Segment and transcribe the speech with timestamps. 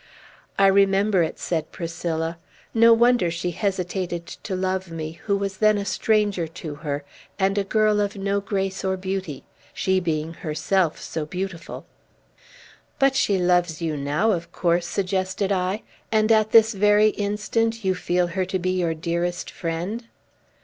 [0.57, 2.39] "I remember it," said Priscilla.
[2.73, 7.03] "No wonder she hesitated to love me, who was then a stranger to her,
[7.37, 9.43] and a girl of no grace or beauty,
[9.75, 11.85] she being herself so beautiful!"
[12.97, 15.83] "But she loves you now, of course?" suggested I.
[16.11, 20.07] "And at this very instant you feel her to be your dearest friend?"